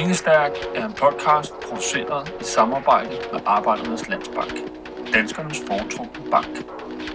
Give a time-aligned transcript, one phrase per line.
[0.00, 4.52] Pengestærk er en podcast produceret i samarbejde med Arbejdernes Landsbank.
[5.12, 6.64] Danskernes foretrukne bank.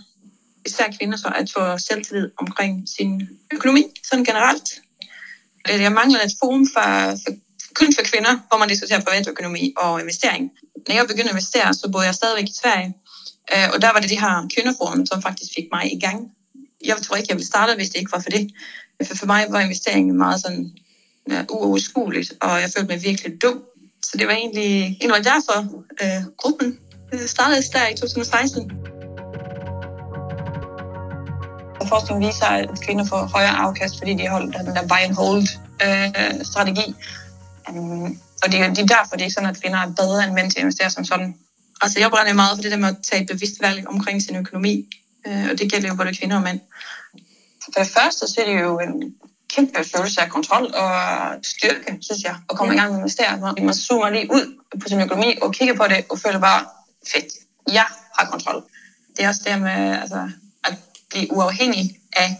[0.66, 4.68] især kvinder, så at få selvtillid omkring sin økonomi, sådan generelt.
[5.70, 6.88] Øh, Jeg mangler et forum for,
[7.22, 7.32] for
[7.74, 10.50] kun for kvinder, hvor man diskuterer privatøkonomi og investering.
[10.88, 12.94] Når jeg begyndte at investere, så boede jeg stadigvæk i Sverige.
[13.52, 16.18] Øh, Og der var det de her kvindeforum, som faktisk fik mig i gang.
[16.84, 18.50] Jeg tror ikke, jeg ville starte, hvis det ikke var for det.
[19.06, 20.70] For, for mig var investeringen meget sådan
[21.30, 23.62] ja, uoverskueligt, og jeg følte mig virkelig dum.
[24.04, 25.58] Så det var egentlig, egentlig derfor,
[26.02, 26.78] øh, gruppen
[27.26, 28.70] startede der i 2016.
[31.80, 35.14] Og forskning viser, at kvinder får højere afkast, fordi de holder den der buy and
[35.14, 35.42] hold
[35.84, 36.94] øh, strategi.
[37.68, 40.34] Um, og det, er- det er derfor, det er sådan, at kvinder er bedre end
[40.34, 41.34] mænd til at investere som sådan.
[41.82, 44.36] Altså, jeg brænder meget for det der med at tage et bevidst valg omkring sin
[44.36, 44.90] økonomi.
[45.26, 46.60] Øh, og det gælder jo både kvinder og mænd.
[47.74, 49.14] For det første, så er det jo en
[49.54, 50.90] kæmpe følelse af kontrol og
[51.44, 53.40] styrke, synes jeg, at komme i gang med at investere.
[53.40, 56.66] Når Man zoomer lige ud på sin økonomi og kigger på det og føler bare,
[57.12, 57.24] fedt,
[57.72, 57.86] jeg
[58.18, 58.64] har kontrol.
[59.16, 60.30] Det er også det med altså,
[60.64, 60.74] at
[61.10, 62.36] blive uafhængig af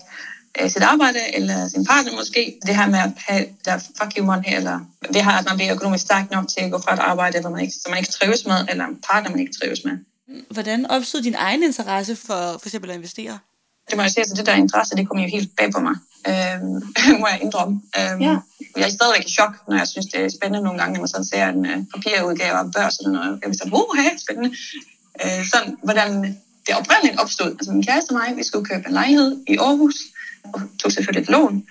[0.61, 2.59] øh, sit arbejde eller sin partner måske.
[2.67, 4.81] Det her med at have der fuck you money, eller
[5.15, 7.51] det her, at man bliver økonomisk stærk nok til at gå fra et arbejde, eller
[7.51, 9.93] man ikke, som man ikke trives med, eller en partner, man ikke trives med.
[10.51, 13.39] Hvordan opstod din egen interesse for for eksempel at investere?
[13.89, 15.97] det må jeg sige, at det der interesse, det kom jo helt bag på mig,
[16.29, 16.75] øhm,
[17.21, 17.81] må jeg indrømme.
[17.99, 18.37] Øhm, Ja.
[18.77, 21.09] Jeg er stadigvæk i chok, når jeg synes, det er spændende nogle gange, når man
[21.09, 23.39] sådan ser en uh, papirudgave af børs eller noget.
[23.43, 24.51] Jeg vil sige, oh, hey, spændende.
[25.25, 26.11] Øh, sådan, hvordan
[26.67, 27.51] det oprindeligt opstod.
[27.51, 29.95] Altså min kæreste og mig, vi skulle købe en lejlighed i Aarhus,
[30.53, 31.65] og tog selvfølgelig et lån.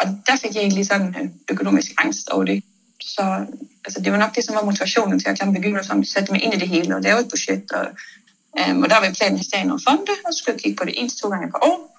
[0.00, 2.64] Og der fik jeg egentlig sådan øh, økonomisk angst over det.
[3.02, 3.46] Så
[3.84, 6.32] altså, det var nok det, som var motivationen til at klemme begyndelsen om at sætte
[6.32, 7.72] mig ind i det hele og lave et budget.
[7.72, 7.86] Og,
[8.60, 10.76] øhm, og der var vi planen at have nogle fonde, og så skulle jeg kigge
[10.76, 11.98] på det en til to gange per år.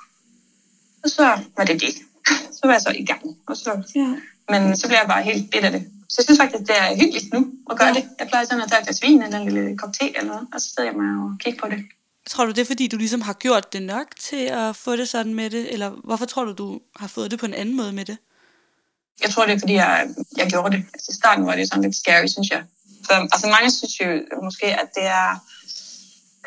[1.03, 1.23] Og så
[1.57, 1.94] var det det.
[2.57, 3.22] Så var jeg så i gang.
[3.47, 4.07] Og så, Ja.
[4.51, 5.84] men så blev jeg bare helt bidt af det.
[6.09, 7.39] Så jeg synes faktisk, det er hyggeligt nu
[7.69, 7.94] at gøre Ja.
[7.94, 8.03] det.
[8.19, 10.47] Jeg plejer sådan at tage et glas vin eller en lille kop te eller noget,
[10.53, 11.79] og så sidder jeg med og kigger på det.
[12.29, 15.09] Tror du det er, fordi du ligesom har gjort det nok til at få det
[15.09, 15.73] sådan med det?
[15.73, 18.17] Eller hvorfor tror du, du har fået det på en anden måde med det?
[19.23, 20.07] Jeg tror, det er, fordi jeg,
[20.38, 20.85] jeg gjorde det.
[20.94, 22.63] Altså, I starten var det sådan lidt scary, synes jeg.
[23.06, 24.06] For, altså, mange synes jo
[24.44, 25.29] måske, at det er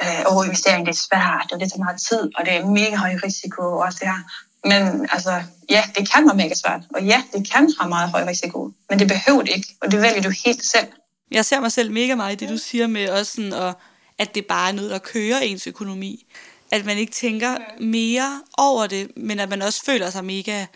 [0.03, 2.97] øh, over investering, det er svært, og det tager meget tid, og det er mega
[2.97, 4.23] høj risiko og også det her.
[4.65, 8.25] Men altså, ja, det kan være mega svært, og ja, det kan have meget høj
[8.27, 10.87] risiko, men det behøver det ikke, og det vælger du helt selv.
[11.31, 13.75] Jeg ser mig selv mega meget i det, du siger med også sådan, at,
[14.23, 16.27] at det bare er noget, der kører ens økonomi.
[16.73, 20.67] At man ikke tænker mere over det, men at man også føler sig mega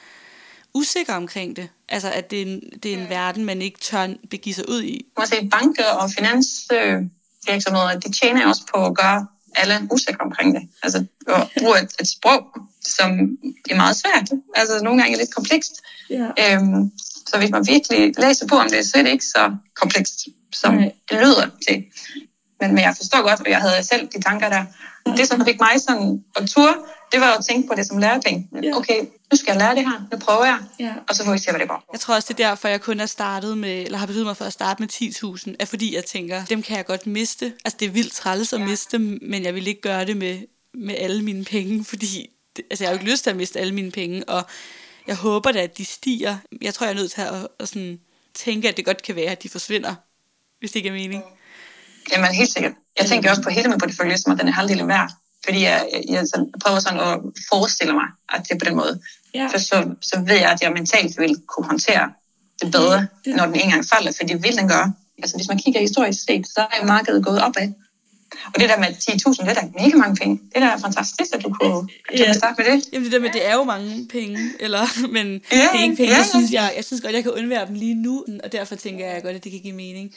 [0.74, 1.68] usikker omkring det.
[1.88, 4.82] Altså, at det er en, det er en verden, man ikke tør begive sig ud
[4.82, 5.06] i.
[5.18, 9.26] Man kan se, banker og finansvirksomheder, de tjener også på at gøre
[9.56, 10.68] alle usikre omkring det.
[10.82, 12.42] Altså at bruge et, et sprog,
[12.82, 13.38] som
[13.70, 14.30] er meget svært.
[14.54, 15.72] Altså nogle gange er lidt komplekst.
[16.10, 16.28] Ja.
[16.40, 16.90] Øhm,
[17.28, 20.74] så hvis man virkelig læser på om det, så er det ikke så komplekst, som
[20.74, 20.92] Nej.
[21.10, 21.84] det lyder til.
[22.60, 24.64] Men, men jeg forstår godt, og jeg havde selv de tanker der.
[25.16, 28.48] Det, som fik mig sådan at tur, det var at tænke på det som lærepenge.
[28.62, 28.76] Ja.
[28.76, 29.00] Okay,
[29.32, 30.92] nu skal jeg lære det her, nu prøver jeg, Ja.
[31.08, 31.84] og så får vi se, hvad det går.
[31.92, 34.36] Jeg tror også, det er derfor, jeg kun er startet med, eller har besluttet mig
[34.36, 34.88] for at starte med
[35.48, 37.52] 10.000, er fordi jeg tænker, dem kan jeg godt miste.
[37.64, 38.64] Altså, det er vildt træls at Ja.
[38.66, 40.38] miste dem, men jeg vil ikke gøre det med,
[40.74, 43.60] med alle mine penge, fordi det, altså, jeg har jo ikke lyst til at miste
[43.60, 44.42] alle mine penge, og
[45.06, 46.36] jeg håber da, at de stiger.
[46.62, 48.00] Jeg tror, jeg er nødt til at, at sådan,
[48.34, 49.94] tænke, at det godt kan være, at de forsvinder,
[50.58, 51.22] hvis det ikke er mening.
[52.12, 52.72] Jamen helt sikkert.
[53.00, 55.10] Jeg tænker også på hele min portefølje, som at den er halvdelen værd.
[55.44, 57.20] Fordi jeg, jeg, jeg sådan, prøver sådan at
[57.52, 58.04] forestille mig,
[58.34, 59.00] at det er på den måde.
[59.34, 59.46] Ja.
[59.52, 62.12] For så, så ved jeg, at jeg mentalt vil kunne håndtere
[62.62, 64.92] det bedre, Det- det- når den engang falder, for det vil den gøre.
[65.22, 67.68] Altså hvis man kigger historisk set, så er markedet gået opad.
[68.54, 70.40] Og det der med 10.000, det er da mega mange penge.
[70.54, 72.24] Det er da fantastisk, at du kunne, Ja.
[72.24, 72.84] kan starte med det.
[72.92, 74.82] Jamen det der med, det er jo mange penge, eller,
[75.16, 76.38] men det Ja, er ikke penge, ja, jeg ja.
[76.38, 79.22] synes, jeg, jeg synes godt, jeg kan undvære dem lige nu, og derfor tænker jeg
[79.22, 80.14] godt, at det kan give mening.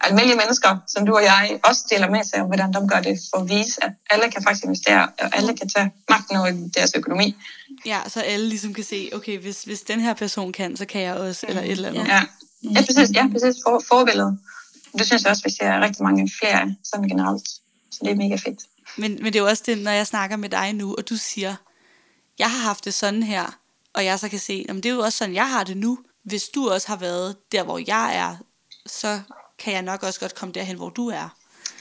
[0.00, 3.18] Almindelige mennesker, som du og jeg, også deler med sig om, hvordan de gør det,
[3.34, 6.92] for at vise, at alle kan faktisk investere, og alle kan tage magten over deres
[6.94, 7.36] økonomi.
[7.86, 11.00] Ja, så alle ligesom kan se, okay, hvis, hvis den her person kan, så kan
[11.00, 12.06] jeg også, eller et eller andet.
[12.06, 12.22] Ja,
[12.62, 13.10] ja præcis.
[13.14, 13.56] Ja, præcis.
[13.66, 14.38] For, forbilledet.
[14.98, 17.48] Det synes jeg også, vi ser rigtig mange flere sådan generelt.
[17.90, 18.58] Så det er mega fedt.
[18.96, 21.16] Men, men det er jo også det, når jeg snakker med dig nu, og du
[21.16, 21.54] siger,
[22.38, 23.58] jeg har haft det sådan her,
[23.94, 25.98] og jeg så kan se, jamen det er jo også sådan, jeg har det nu.
[26.22, 28.36] Hvis du også har været der, hvor jeg er,
[28.86, 29.20] så
[29.58, 31.28] kan jeg nok også godt komme derhen, hvor du er.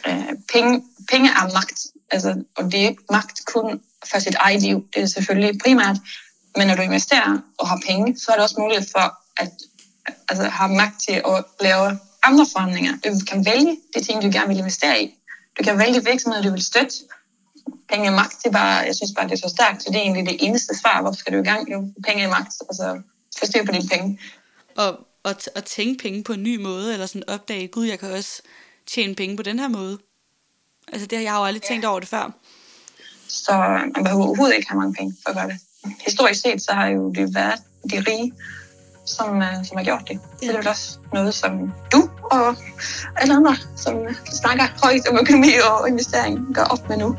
[0.07, 1.87] Øh, penge, penge er magt.
[2.11, 3.81] Altså, og det er ikke magt kun
[4.11, 4.87] for sit eget liv.
[4.93, 5.97] Det er selvfølgelig primært.
[6.55, 9.51] Men når du investerer og har penge, så er det også mulighed for at
[10.29, 12.93] altså, have magt til at lave andre forandringer.
[13.05, 15.15] Du kan vælge de ting, du gerne vil investere i.
[15.59, 16.95] Du kan vælge virksomheder, du vil støtte.
[17.89, 19.83] Penge er magt, det er bare, jeg synes bare, det er så stærkt.
[19.83, 21.01] Så det er egentlig det eneste svar.
[21.01, 21.71] Hvorfor skal du i gang?
[21.71, 22.53] Jo, penge er magt.
[22.69, 23.01] Altså,
[23.39, 24.19] få styr på dine penge.
[24.75, 27.99] Og, og, t- og tænke penge på en ny måde, eller sådan opdage, gud, jeg
[27.99, 28.41] kan også
[28.87, 29.97] tjene penge på den her måde.
[30.93, 32.31] Altså det har jeg jo aldrig tænkt over det før.
[33.27, 33.51] Så
[33.95, 35.59] man behøver overhovedet ikke have mange penge for at gøre det.
[36.05, 37.59] Historisk set, så har jo det været
[37.91, 38.33] de rige,
[39.05, 40.19] som, øh, som har gjort det.
[40.21, 42.55] Så det er vel også noget, som du og
[43.17, 43.95] alle andre, som
[44.41, 47.17] snakker højt om økonomi og investering, gør op med nu.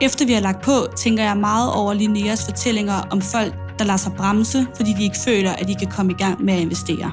[0.00, 3.96] Efter vi har lagt på, tænker jeg meget over Linneas fortællinger om folk, der lader
[3.96, 7.10] sig bremse, fordi de ikke føler, at de kan komme i gang med at investere.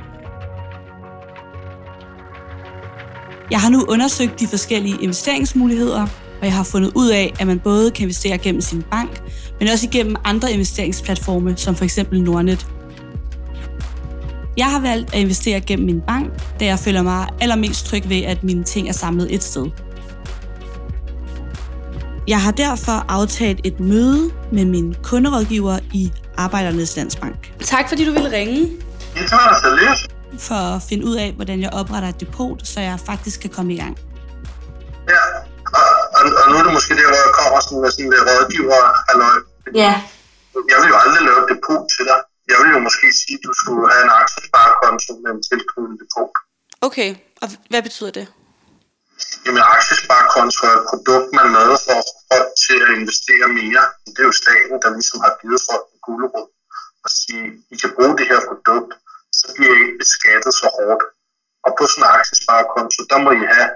[3.52, 6.02] Jeg har nu undersøgt de forskellige investeringsmuligheder,
[6.40, 9.22] og jeg har fundet ud af, at man både kan investere gennem sin bank,
[9.60, 12.00] men også igennem andre investeringsplatforme, som f.eks.
[12.12, 12.68] Nordnet.
[14.58, 16.30] Jeg har valgt at investere gennem min bank,
[16.60, 19.66] da jeg føler mig allermest tryg ved, at mine ting er samlet et sted.
[22.28, 27.40] Jeg har derfor aftalt et møde med min kunderådgiver i Arbejdernes Landsbank.
[27.74, 28.60] Tak fordi du ville ringe
[29.16, 30.00] Det tager altså lidt.
[30.50, 33.74] for at finde ud af, hvordan jeg opretter et depot, så jeg faktisk kan komme
[33.76, 33.96] i gang.
[35.14, 35.24] Ja,
[35.80, 35.88] og,
[36.18, 38.82] og, og, nu er det måske der, hvor jeg kommer sådan med sådan lidt rådgiver
[39.10, 39.38] halløj.
[39.84, 39.94] Ja.
[40.72, 42.20] Jeg vil jo aldrig lave et depot til dig.
[42.52, 46.32] Jeg vil jo måske sige, at du skulle have en aktiesparekonto med en tilknyttet depot.
[46.88, 47.10] Okay,
[47.42, 48.26] og hvad betyder det?
[49.46, 53.84] Jamen, aktiesparekonto er et produkt, man lavede for at få folk til at investere mere.
[54.14, 56.48] Det er jo staten, der ligesom har givet folk gulerod
[57.06, 58.92] og sige, I kan bruge det her produkt,
[59.40, 61.04] så bliver I ikke beskattet så hårdt.
[61.66, 63.70] Og på sådan en aktiesparekonto, der må I have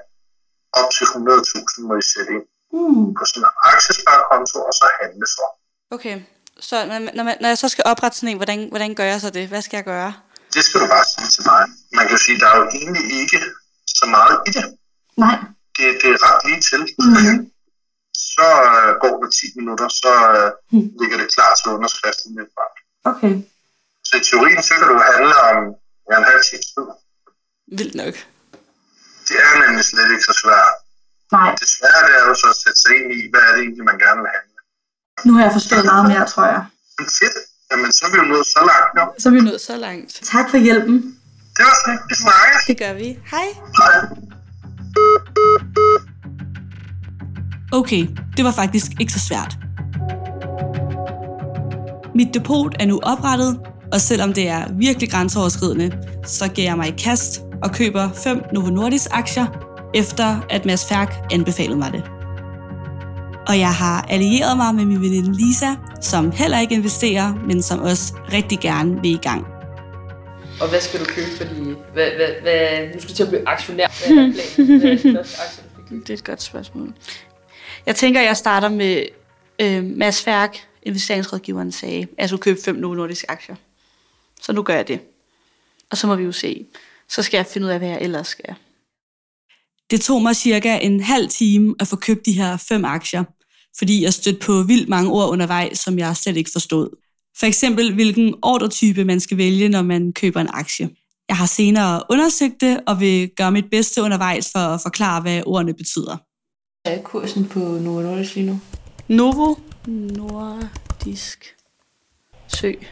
[0.80, 2.46] op til 100.000 må I sætte ind
[2.78, 3.06] Mm.
[3.18, 5.48] på sådan en aktiesparekonto, og så handle for.
[5.96, 6.16] Okay,
[6.68, 9.20] så når, når, man, når jeg så skal oprette sådan en, hvordan, hvordan gør jeg
[9.22, 9.48] så det?
[9.52, 10.14] Hvad skal jeg gøre?
[10.54, 11.62] Det skal du bare sige til mig.
[11.98, 13.40] Man kan jo sige, at der er jo egentlig ikke
[14.00, 14.66] så meget i det.
[15.24, 15.36] Nej.
[15.78, 16.82] Det, det er ret lige til.
[17.00, 17.38] Mhm.
[18.40, 20.90] Så øh, går det 10 minutter, så øh, Mhm.
[21.02, 22.76] ligger det klar til underskrift i mit bank.
[23.12, 23.34] Okay.
[24.08, 25.58] Så i teorien, så kan du handle om
[26.10, 26.86] ja, en halv times tid.
[27.80, 28.16] Vildt nok.
[29.28, 30.74] Det er nemlig slet ikke så svært.
[31.36, 33.62] Nej, Det svære det er jo så at sætte sig ind i, hvad er det
[33.66, 34.58] egentlig, man gerne vil handle.
[35.28, 36.62] nu har jeg forstået meget mere, tror jeg.
[36.98, 37.38] Men fedt.
[37.72, 39.04] Jamen, så er vi jo nået så langt, jo.
[39.22, 40.12] Så er vi nået så langt.
[40.36, 40.96] Tak for hjælpen.
[41.56, 42.62] Det var sådan, vi snakkes.
[42.72, 43.08] Det gør vi.
[43.34, 43.48] Hej.
[43.80, 43.96] Hej.
[47.72, 48.08] Okay,
[48.38, 49.58] det var faktisk ikke så svært.
[52.16, 53.60] Mit depot er nu oprettet,
[53.94, 55.92] og selvom det er virkelig grænseoverskridende,
[56.26, 59.46] så giver jeg mig i kast og køber 5 Novo Nordisk aktier,
[59.94, 62.04] efter at Mads Færk anbefalede mig det.
[63.48, 67.80] Og jeg har allieret mig med min veninde Lisa, som heller ikke investerer, men som
[67.80, 69.46] også rigtig gerne vil i gang.
[70.62, 71.62] Og hvad skal du købe, fordi
[71.94, 73.88] hvad, hvad, hvad, nu skal du til at blive aktionær.
[74.08, 74.80] Hvad er planen?
[74.80, 76.02] Hvad er de første aktier, du skal købe?
[76.02, 76.94] Det er et godt spørgsmål.
[77.90, 79.06] Jeg tænker, jeg starter med
[79.62, 83.56] øh, Mads Færk, investeringsrådgiveren, sagde, at jeg skulle købe fem Novo Nordisk aktier.
[84.42, 85.00] Så nu gør jeg det.
[85.92, 86.66] Og så må vi jo se.
[87.08, 88.56] Så skal jeg finde ud af, hvad jeg ellers skal.
[89.92, 93.24] Det tog mig cirka en halv time at få købt de her fem aktier,
[93.78, 96.90] fordi jeg stødte på vildt mange ord undervejs, som jeg slet ikke forstod.
[97.40, 100.90] For eksempel, hvilken ordretype man skal vælge, når man køber en aktie.
[101.30, 105.44] Jeg har senere undersøgt det, og vil gøre mit bedste undervejs for at forklare, hvad
[105.46, 106.29] ordene betyder.
[106.90, 108.60] Hvad er kursen på Novo Nordisk lige nu?
[109.08, 109.56] Novo
[109.88, 111.56] Nordisk.
[112.48, 112.88] søg.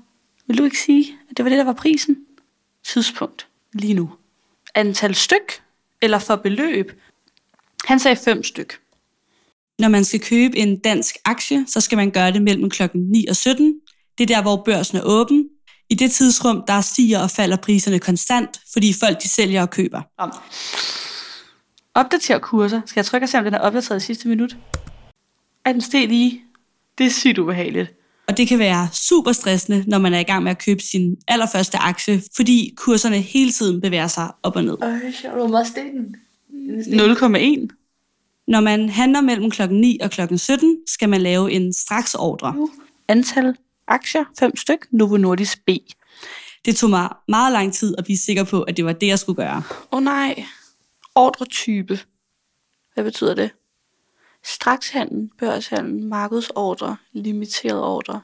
[0.47, 2.17] Vil du ikke sige, at det var det, der var prisen?
[2.85, 3.49] Tidspunkt.
[3.73, 4.11] Lige nu.
[4.75, 5.63] Antal styk
[6.01, 6.93] eller for beløb?
[7.85, 8.81] Han sagde fem styk.
[9.79, 13.27] Når man skal købe en dansk aktie, så skal man gøre det mellem klokken 9
[13.27, 13.81] og 17.
[14.19, 15.49] Det er der, hvor børsen er åben.
[15.93, 20.03] I det tidsrum, der stiger og falder priserne konstant, fordi folk de sælger og køber.
[21.95, 22.81] Opdater kurser.
[22.87, 24.57] Skal jeg trykke og se, om den er opdateret i sidste minut?
[25.65, 26.41] Ej, den steg lige.
[26.99, 27.95] Det er sygt ubehageligt.
[28.29, 31.17] Og det kan være super stressende, når man er i gang med at købe sin
[31.29, 34.77] allerførste aktie, fordi kurserne hele tiden bevæger sig op og ned.
[34.83, 36.17] Øj, sjovt, hvor meget steg den?
[36.51, 38.45] 0,1.
[38.49, 42.69] Når man handler mellem klokken 9 og klokken 17, skal man lave en straksordre.
[43.09, 45.69] Antal aktier, 5 styk, Novo Nordisk B.
[46.65, 49.19] Det tog mig meget lang tid at blive sikker på, at det var det, jeg
[49.19, 49.57] skulle gøre.
[49.57, 50.45] Åh oh, nej.
[51.15, 52.01] Ordretype.
[52.95, 53.51] Hvad betyder det?
[54.45, 58.21] Strakshandel, børshandel, markedsordre, limiteret ordre.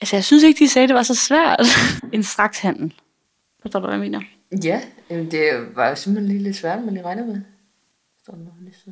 [0.00, 1.66] Altså, jeg synes ikke, de sagde, at det var så svært.
[2.12, 2.94] en strakshandel.
[3.62, 4.20] Forstår du, hvad jeg mener?
[4.64, 7.40] Ja, jamen det var simpelthen lige lidt svært, man lige regner med.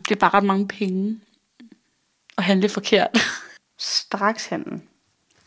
[0.09, 1.21] Det er bare ret mange penge
[2.39, 3.19] at handle forkert.
[3.79, 4.81] Strakshandel.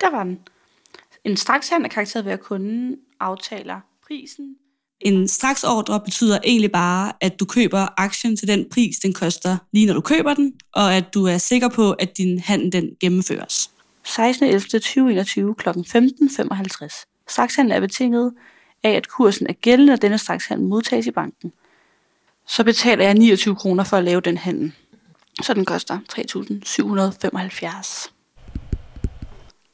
[0.04, 0.40] Der var den.
[1.24, 4.56] En strakshandel er karakteret ved, at kunden aftaler prisen.
[5.00, 9.86] En straksordre betyder egentlig bare, at du køber aktien til den pris, den koster lige
[9.86, 13.70] når du køber den, og at du er sikker på, at din handel den gennemføres.
[14.08, 15.70] 16.11.2021 kl.
[15.70, 17.24] 15.55.
[17.28, 18.34] Strakshandel er betinget
[18.84, 21.52] af, at kursen er gældende, og denne strakshandel modtages i banken.
[22.48, 24.74] Så betaler jeg 29 kroner for at lave den handel.
[25.42, 28.13] Så den koster 3.775.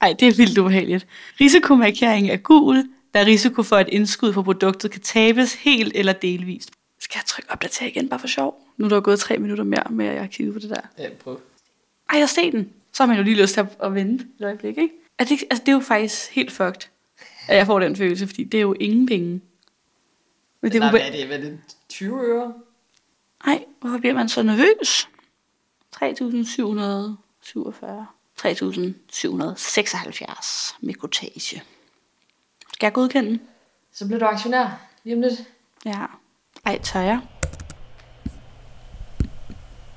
[0.01, 1.07] Ej, det er vildt ubehageligt.
[1.41, 2.89] Risikomarkering er gul.
[3.13, 6.71] Der er risiko for, at indskud på produktet kan tabes helt eller delvist.
[6.99, 8.67] Skal jeg trykke opdater igen, bare for sjov?
[8.77, 10.81] Nu er der gået tre minutter mere med, at jeg har kigget på det der.
[10.97, 11.39] Ja, prøv.
[12.09, 12.69] Ej, jeg ser den.
[12.93, 14.93] Så har man jo lige lyst til at, vente et øjeblik, ikke?
[15.17, 16.89] Er det, altså, det er jo faktisk helt fucked,
[17.47, 19.41] at jeg får den følelse, fordi det er jo ingen penge.
[20.61, 21.27] Men det Nej, hvad er det?
[21.27, 21.59] Hvad er det?
[21.89, 22.53] 20 øre?
[23.45, 25.09] Ej, hvorfor bliver man så nervøs?
[25.95, 28.18] 3.747.
[28.39, 31.39] 3.776 med kortage.
[31.39, 31.61] Skal
[32.81, 33.39] jeg godkende?
[33.93, 35.39] Så bliver du aktionær lige om lidt.
[35.85, 36.05] Ja.
[36.65, 37.19] Ej, tør jeg?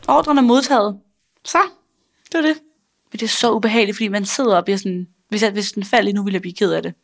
[0.09, 1.01] Ordren er modtaget.
[1.45, 1.59] Så,
[2.33, 2.57] det var det.
[3.13, 5.09] Men det er så ubehageligt, fordi man sidder og bliver sådan...
[5.29, 6.95] Hvis, jeg, hvis den lige nu, ville jeg blive ked af det.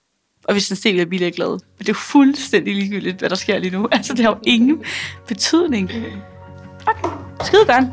[0.44, 1.50] Og hvis den steg, ville jeg blive glad.
[1.50, 3.88] Men det er jo fuldstændig ligegyldigt, hvad der sker lige nu.
[3.92, 4.84] Altså, det har jo ingen
[5.26, 5.90] betydning.
[6.86, 7.08] Okay,
[7.44, 7.84] skide godt.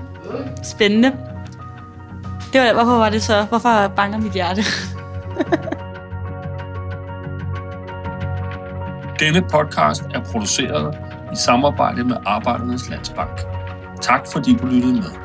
[0.68, 1.35] Spændende.
[2.56, 3.44] Det var, hvorfor var det så?
[3.44, 4.62] Hvorfor banker mit hjerte?
[9.20, 10.98] Denne podcast er produceret
[11.34, 13.42] i samarbejde med Arbejdernes Landsbank.
[14.02, 15.25] Tak fordi du lyttede med.